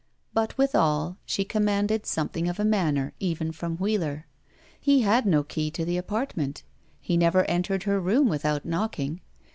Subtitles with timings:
[0.33, 4.25] But withal, she commanded something of a manner, even from Wheeler.
[4.79, 6.63] He had no key to the apartment.
[6.99, 9.21] He never entered her room without knocking.